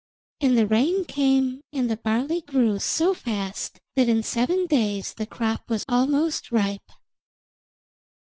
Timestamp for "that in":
3.95-4.23